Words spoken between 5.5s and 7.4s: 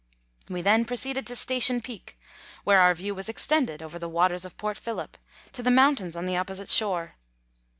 to the mountains on the opposite shore.